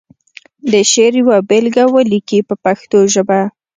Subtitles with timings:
[0.71, 3.41] د شعر یوه بېلګه ولیکي په پښتو ژبه.